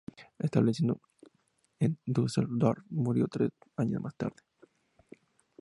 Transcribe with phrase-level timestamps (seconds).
[0.39, 0.99] Establecido
[1.79, 4.41] en Düsseldorf, murió tres años más tarde.